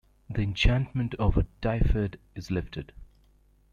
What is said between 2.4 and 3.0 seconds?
lifted.